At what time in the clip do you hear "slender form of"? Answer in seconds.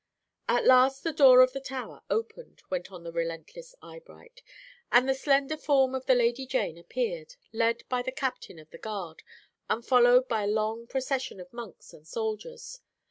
5.13-6.07